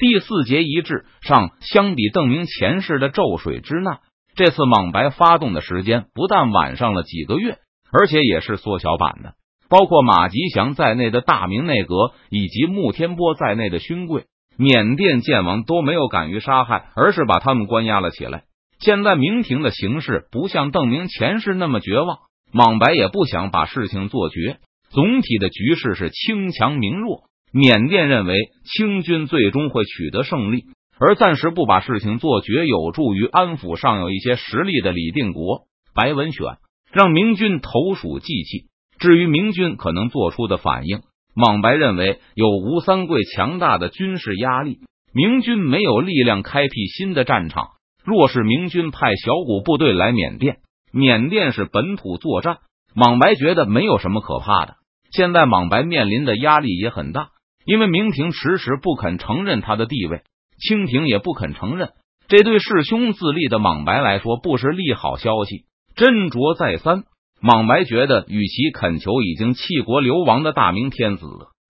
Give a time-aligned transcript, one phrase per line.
[0.00, 3.98] 第四节一致上，相比邓明前世的咒水之难，
[4.34, 7.58] 这次莽白发动的时间不但晚上了几个月，
[7.92, 9.34] 而且也是缩小版的。
[9.68, 14.24] 包括马吉祥在内的大明内阁，以及穆天波在内的勋贵、
[14.56, 18.44] 缅甸剑王都没有敢于杀害，而是把他们关押了起来。
[18.78, 22.20] 现在明廷的形势不像邓明前世那么绝望，
[22.50, 24.60] 莽白也不想把事情做绝。
[24.88, 27.24] 总体的局势是清强明弱。
[27.52, 30.64] 缅甸认为清军最终会取得胜利，
[30.98, 35.62] 而暂时不把事情做绝，有助于安抚尚有一些实力的李定国、
[35.94, 36.58] 白文选，
[36.92, 38.66] 让明军投鼠忌器。
[38.98, 41.00] 至于明军可能做出的反应，
[41.34, 44.78] 莽白认为有吴三桂强大的军事压力，
[45.12, 47.68] 明军没有力量开辟新的战场。
[48.04, 50.58] 若是明军派小股部队来缅甸，
[50.92, 52.58] 缅甸是本土作战，
[52.94, 54.74] 莽白觉得没有什么可怕的。
[55.10, 57.30] 现在莽白面临的压力也很大。
[57.70, 60.22] 因为明廷迟迟不肯承认他的地位，
[60.58, 61.90] 清廷也不肯承认，
[62.26, 65.66] 这对弑兄自立的莽白来说不是利好消息。
[65.94, 67.04] 斟酌再三，
[67.40, 71.26] 莽白觉得，与其恳求已经弃国流亡的大明天子，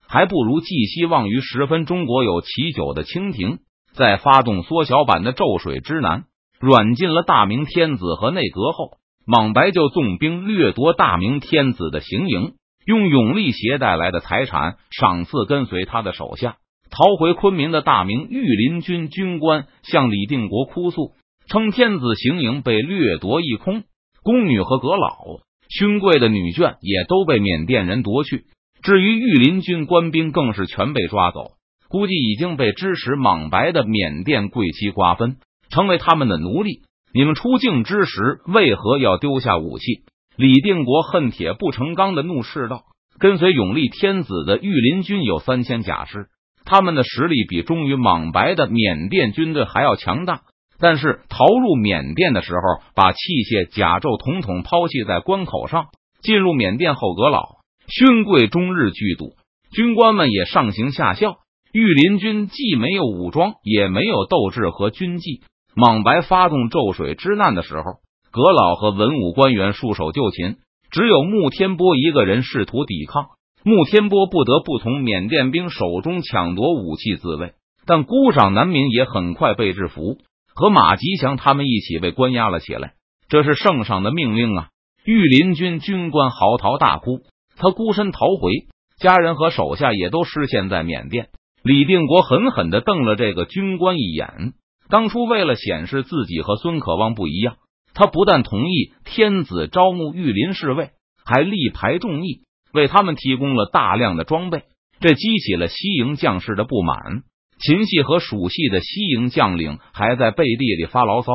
[0.07, 3.59] 还不如寄希望于十分中国有其久的清廷，
[3.93, 6.23] 在发动缩小版的咒水之难，
[6.59, 12.53] 软禁了大明天子和内阁后，莽白就纵兵掠夺大明天子的行营。
[12.85, 16.57] 用永历携带来的财产赏赐跟随他的手下
[16.89, 21.13] 逃回昆明的大明御林军军官向李定国哭诉，
[21.47, 23.83] 称天子行营被掠夺一空，
[24.23, 28.43] 宫女和阁老、勋贵的女眷也都被缅甸人夺去。
[28.83, 31.51] 至于御林军官兵，更是全被抓走，
[31.87, 35.37] 估计已经被支持莽白的缅甸贵戚瓜分，
[35.69, 36.81] 成为他们的奴隶。
[37.13, 40.01] 你们出境之时，为何要丢下武器？
[40.37, 42.83] 李定国恨铁不成钢的怒斥道
[43.19, 46.27] ：“跟随永历天子的御林军有三千甲师，
[46.65, 50.41] 他们的实力比忠于莽白的缅甸军队还要强大。
[50.79, 55.87] 但是逃入缅甸的时候，把器械甲胄统统抛弃在关口上。
[56.21, 59.33] 进入缅甸后，阁老勋贵终日聚赌，
[59.71, 61.35] 军官们也上行下效。
[61.73, 65.41] 御林军既没有武装，也没有斗志和军纪。
[65.75, 67.83] 莽白发动咒水之难的时候。”
[68.31, 70.55] 阁老和文武官员束手就擒，
[70.89, 73.27] 只有穆天波一个人试图抵抗。
[73.63, 77.53] 穆天波不得不从缅甸兵手中抢夺武器自卫，
[77.85, 80.17] 但孤掌难鸣，也很快被制服，
[80.55, 82.93] 和马吉祥他们一起被关押了起来。
[83.27, 84.67] 这是圣上的命令啊！
[85.03, 87.19] 御林军军官嚎啕大哭，
[87.57, 88.51] 他孤身逃回，
[88.97, 91.27] 家人和手下也都失陷在缅甸。
[91.63, 94.53] 李定国狠狠的瞪了这个军官一眼。
[94.89, 97.55] 当初为了显示自己和孙可望不一样。
[97.93, 100.91] 他不但同意天子招募御林侍卫，
[101.25, 102.41] 还力排众议，
[102.73, 104.63] 为他们提供了大量的装备，
[104.99, 107.23] 这激起了西营将士的不满。
[107.59, 111.31] 秦系和蜀系的西营将领还在背地里发牢骚，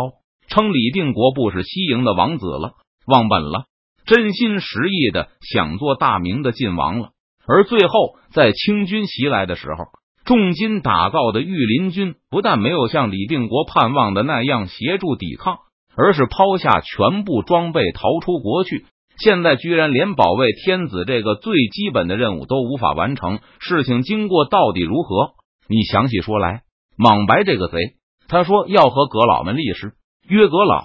[0.49, 2.75] 称李定国不是西营的王子了，
[3.07, 3.67] 忘本了，
[4.07, 7.11] 真心实意的想做大明的晋王了。
[7.47, 9.85] 而最后，在清军袭来的时候，
[10.25, 15.59] 重金打造的御林军不但没有像李定国盼望的那样协助抵抗。
[15.97, 18.85] 而是抛下全部装备逃出国去，
[19.19, 23.41] 现在居然连保卫天子这个最基本的任务都无法完成。
[23.59, 25.33] 事情经过到底如何？
[25.69, 26.63] 你详细说来。
[26.99, 27.95] 莽白这个贼，
[28.29, 29.95] 他说要和阁老们立誓，
[30.29, 30.83] 约阁老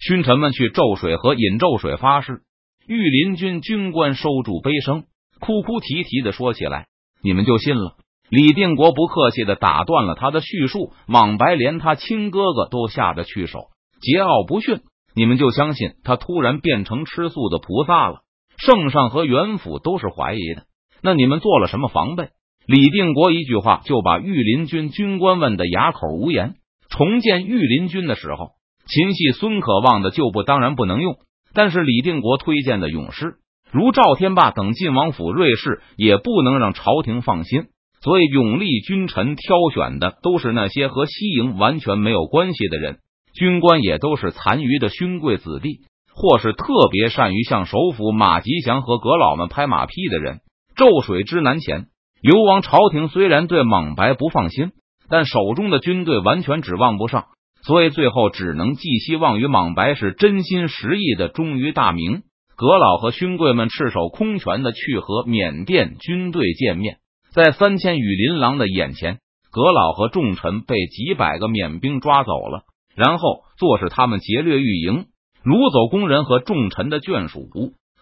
[0.00, 2.42] 勋臣们去咒水和引咒水发誓。
[2.86, 5.04] 御林军军官收住悲声，
[5.40, 6.86] 哭哭啼啼的说起来
[7.22, 7.96] ：“你们就信了？”
[8.30, 10.92] 李定国不客气的打断了他的叙述。
[11.06, 13.68] 莽白连他亲哥哥都下得去手。
[14.00, 14.80] 桀骜不驯，
[15.14, 18.20] 你们就相信他突然变成吃素的菩萨了？
[18.56, 20.64] 圣上和元府都是怀疑的。
[21.02, 22.30] 那你们做了什么防备？
[22.66, 26.54] 李定国一句话就把御林军军官问的哑口无言。
[26.90, 28.50] 重建御林军的时候，
[28.86, 31.16] 秦系孙可望的旧部当然不能用，
[31.54, 33.36] 但是李定国推荐的勇士
[33.70, 37.66] 如赵天霸等晋王府锐士也不能让朝廷放心。
[38.00, 42.98] 所以永历君臣挑选的都是那些和西营完全没有关系的人。
[43.38, 45.82] 军官也都是残余的勋贵子弟，
[46.12, 50.40] 或是特别善于向首府马吉祥和阁老们拍马屁的人。
[50.74, 51.86] 咒水之难前，
[52.20, 54.72] 流亡朝廷虽然对莽白不放心，
[55.08, 57.26] 但手中的军队完全指望不上，
[57.62, 62.22] 所以最后只能寄希望于莽白是真心实意的忠于大明。
[62.56, 66.96] 阁老和勋贵们赤手空拳的去和缅甸军队见面，
[67.30, 69.20] 在三千羽林狼的眼前，
[69.52, 72.64] 阁老和重臣被几百个缅兵抓走了。
[72.98, 75.06] 然后坐视他们劫掠御营，
[75.44, 77.48] 掳走工人和重臣的眷属。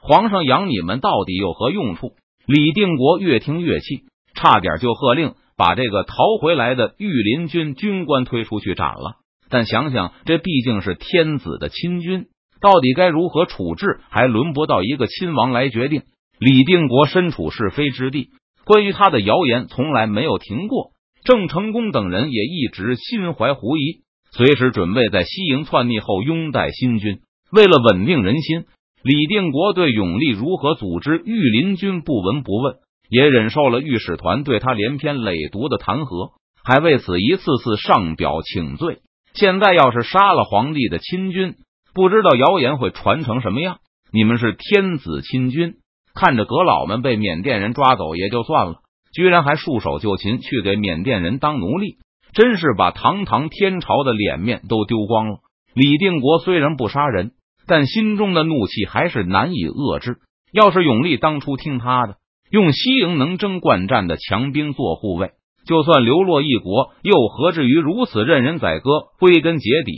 [0.00, 2.12] 皇上养你们到底有何用处？
[2.46, 4.04] 李定国越听越气，
[4.34, 9.16] 差点就喝令把这个逃回来的御林军军官推出去斩了。
[9.50, 12.26] 但想想，这毕竟是天子的亲军，
[12.62, 16.04] 到底该如何处置，还轮不到一个亲王来决定。
[16.38, 18.31] 李定国身处是非之地，
[18.64, 20.93] 关于他的谣言从来没有停过。
[21.25, 24.02] 郑成功等人也一直心怀狐疑，
[24.36, 27.20] 随时准备在西营篡逆后拥戴新军。
[27.50, 28.64] 为了稳定人心，
[29.02, 32.74] 李定国对永历如何组织御林军不闻不问，
[33.08, 38.98] 也忍受了御史团对他连篇累牍的弹劾，还为此一次次上表请罪。
[39.32, 41.54] 现在要是杀了皇帝的亲军，
[41.94, 43.78] 不知道谣言会传成什么样。
[44.12, 45.76] 你们是天子亲军，
[46.14, 48.80] 看着阁老们被缅甸人抓走也就算了。
[49.14, 51.96] 居然还束手就擒，去给缅甸人当奴隶，
[52.36, 55.38] 真是把堂堂天朝的脸面都丢光了。
[55.74, 57.32] 李定国虽然不杀人，
[57.66, 60.18] 但心中的怒气还是难以遏制。
[60.52, 62.16] 要是永历当初听他的，
[62.50, 65.30] 用西营能征惯战的强兵做护卫，
[65.66, 69.08] 就算流落异国，又何至于如此任人宰割？
[69.18, 69.96] 归根结底，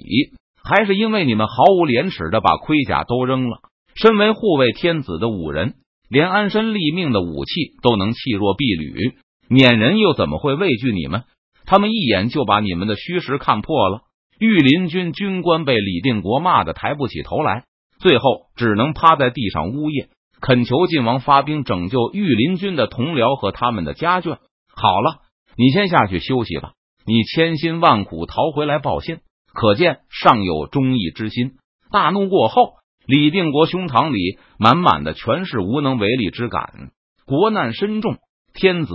[0.63, 3.59] 还是因为你们毫无廉耻的把盔甲都扔了。
[3.97, 5.75] 身为护卫天子的五人。
[6.11, 11.25] 连安身立命的武器都能弃若敝履，缅人又怎么会畏惧你们？
[11.69, 14.01] 他们一眼就把你们的虚实看破了。
[14.39, 17.65] 御林军军官被李定国骂得抬不起头来，
[18.01, 20.09] 最后只能趴在地上呜咽，
[20.41, 24.39] 恳求晋王发兵拯救御林军的同僚和他们的家眷。
[24.75, 25.21] 好了，
[25.59, 26.73] 你先下去休息吧。
[27.05, 29.19] 你千辛万苦逃回来报信，
[29.53, 31.53] 可见尚有忠义之心。
[31.93, 32.79] 大怒过后。
[33.07, 36.91] 李定国胸膛里满满的全是无能为力之感，
[37.25, 38.19] 国难深重，
[38.53, 38.93] 天子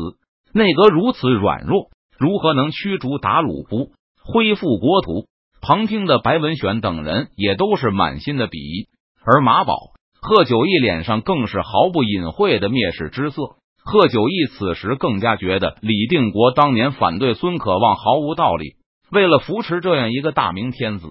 [0.53, 3.92] 内阁如此软弱，如何能驱逐鞑虏不
[4.24, 5.25] 恢复国土？
[5.62, 8.89] 旁听的白文选等人也都是满心的鄙夷，
[9.25, 9.77] 而马宝、
[10.21, 13.42] 贺九义脸上更是毫不隐晦的蔑视之色。
[13.81, 18.75] 贺九义此时更加觉得李定国当年反对孙可望毫无道理，
[19.12, 21.07] 为了扶持这样一个大明天子，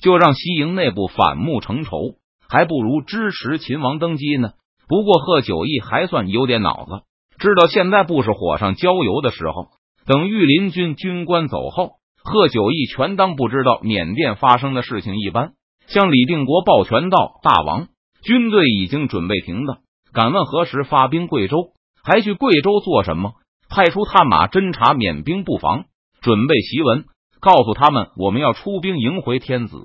[0.00, 2.16] 就让西营内部反目成仇。
[2.46, 4.50] 还不如支持秦王登基呢。
[4.86, 7.04] 不过贺九义还算有点脑子，
[7.38, 9.68] 知道现在不是火上浇油的时候。
[10.06, 11.92] 等御林军军官走后，
[12.22, 15.52] 贺九义全当不知道缅甸发生的事情一般，
[15.86, 17.88] 向李定国抱拳道：“大王，
[18.22, 19.78] 军队已经准备停当，
[20.12, 21.72] 敢问何时发兵贵州？
[22.02, 23.32] 还去贵州做什么？
[23.68, 25.84] 派出探马侦察缅兵布防，
[26.20, 27.04] 准备檄文，
[27.40, 29.76] 告诉他们我们要出兵迎回天子。”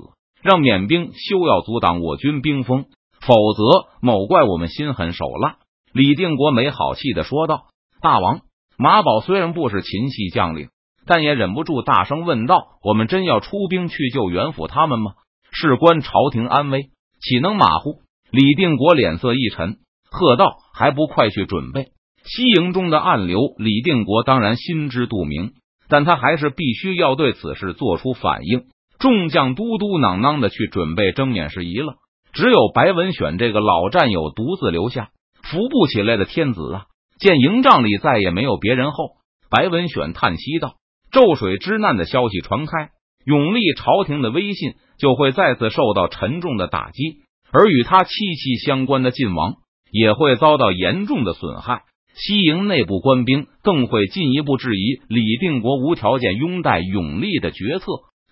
[0.42, 2.86] 让缅兵休要阻挡我军兵锋，
[3.19, 5.57] 否则某怪我们心狠手辣。
[5.92, 7.66] 李定国没好气的说道
[8.01, 8.39] ：“大王，
[8.81, 10.69] 马宝虽然不是秦系将领，
[11.05, 15.11] 但也忍不住大声问道：‘我们真要出兵去救袁府他们吗？
[15.51, 16.83] 事关朝廷安危，
[17.19, 17.99] 岂能马虎？’”
[18.31, 19.79] 李定国脸色一沉，
[20.09, 21.87] 喝道：“还不快去准备！”
[22.23, 25.51] 西营中的暗流，李定国当然心知肚明，
[25.89, 28.63] 但他还是必须要对此事做出反应。
[28.97, 31.95] 众将嘟嘟囔囔的去准备征缅事宜了，
[32.31, 35.09] 只有白文选这个老战友独自留下，
[35.43, 36.85] 扶不起来的天子啊！
[37.19, 39.18] 见营帐里再也没有别人后，
[39.50, 40.75] 白文选叹息道
[41.12, 42.92] ：“咒水之难的消息传开，
[43.25, 47.18] 永历朝廷的威信就会再次受到沉重的打击，
[47.51, 49.56] 而与他戚戚相关的晋王
[49.92, 51.81] 也会遭到严重的损害。
[52.16, 57.86] 西营内部官兵更会进一步质疑李定国无条件拥戴永历的决策。”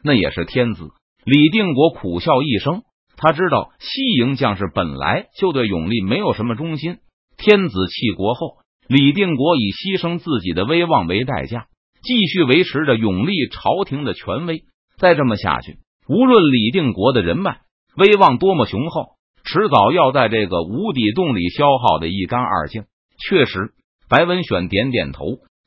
[0.04, 0.91] 那也是天子
[1.25, 2.84] 李定国苦笑一声，
[3.17, 7.00] 他知道西营将士本来就对永历没有什么忠心。
[7.36, 11.67] 天子弃国后，李定国以牺牲自己的威望为代价，
[12.01, 14.63] 继续维持着永历朝廷的权威。
[14.98, 15.77] 再这么下去，
[16.08, 17.60] 无论李定国的人脉
[17.98, 22.86] 威望多么雄厚，迟早要在这个无底洞里消耗的一干二净。
[23.27, 23.72] 确实，
[24.10, 25.25] 白文选点点头。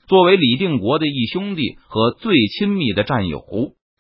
[0.09, 3.45] 作为李定国的义兄弟和最亲密的战友。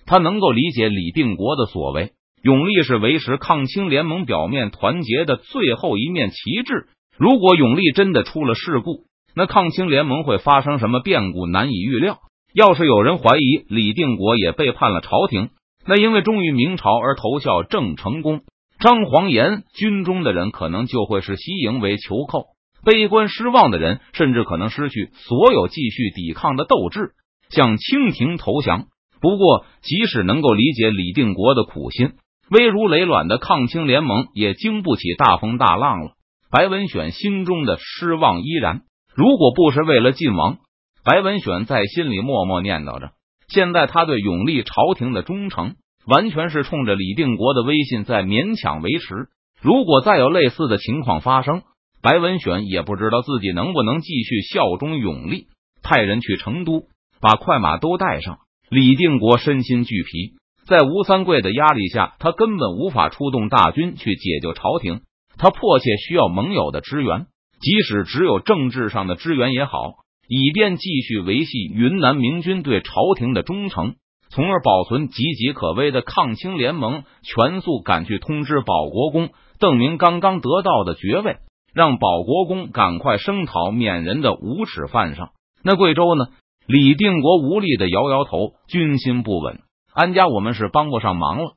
[0.06, 2.12] 他能够理解李定国的所为，
[2.42, 6.88] 永历是维持抗清联盟表面团结的最后一面旗帜。
[7.16, 12.18] 如果永历真的出了事故，那抗清联盟会发生什么变故难以预料。
[12.52, 15.50] 要是有人怀疑李定国也背叛了朝廷，
[15.86, 18.40] 那因为忠于明朝而投效郑成功、
[18.80, 22.46] 张煌言军中的人，可能就会视西营为囚寇。
[22.84, 27.10] 悲观失望的人，甚至可能失去所有继续抵抗的斗志，
[27.50, 28.86] 向清廷投降。
[29.20, 32.12] 不过，即使能够理解李定国的苦心，
[32.50, 36.12] 危如累卵的抗清联盟也经不起大风大浪了。
[36.50, 38.80] 白文选心中的失望依然。
[39.14, 40.58] 如果不是为了晋王，
[41.04, 43.12] 白文选在心里默默念叨着：
[43.48, 45.74] 现在他对永历朝廷的忠诚，
[46.06, 49.28] 完全是冲着李定国的威信在勉强维持。
[49.60, 51.62] 如果再有类似的情况发生，
[52.02, 55.46] 白文选也不知道自己能不能继续效忠永历。
[55.82, 56.84] 派人去成都。
[57.22, 58.38] 把快马都带上。
[58.70, 65.02] 李定国身心俱疲，在吴三桂的压力下，他根本无法出动大军去解救朝廷。
[65.36, 67.26] 他迫切需要盟友的支援，
[67.60, 69.96] 即使只有政治上的支援也好，
[70.28, 73.96] 以便继续维系云南明军对朝廷的忠诚，
[74.30, 77.04] 从而保存岌岌可危的抗清联盟。
[77.22, 81.36] 全速赶去通知保国公邓明刚刚得到的爵位，
[81.74, 85.30] 让保国公赶快声讨免人的无耻犯上。
[85.62, 86.26] 那贵州呢？
[86.66, 89.58] 李定国无力的摇摇头，军心不稳，
[89.92, 91.54] 安家我们是帮不上忙了。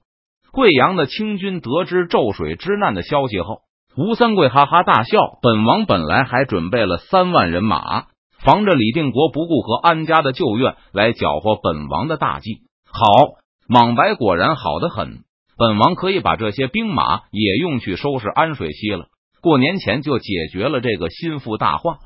[0.51, 3.59] 贵阳的清军得知咒水之难的消息后，
[3.95, 5.37] 吴三桂哈哈大笑。
[5.41, 8.05] 本王本来还准备了三万人马，
[8.39, 12.61] 防着李定国不顾和安家的旧怨来搅和本王的大计。
[12.91, 13.03] 好，
[13.67, 15.19] 莽白果然好得很，
[15.57, 19.05] 本王可以把这些兵马也用去收拾安水溪了。
[19.41, 21.97] 过年前就解决了这个心腹大患。